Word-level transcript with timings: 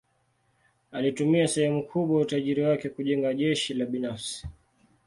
Alitumia 0.91 1.47
sehemu 1.47 1.83
kubwa 1.83 2.15
ya 2.15 2.21
utajiri 2.21 2.61
wake 2.63 2.89
kujenga 2.89 3.33
jeshi 3.33 3.73
la 3.73 3.85
binafsi. 3.85 4.47